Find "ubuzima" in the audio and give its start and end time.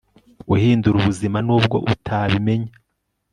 0.97-1.37